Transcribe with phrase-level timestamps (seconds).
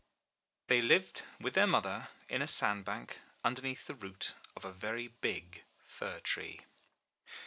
[0.65, 4.73] They lived with their mother in a sand bank, under neath the root of a
[4.73, 6.61] very big fir tree.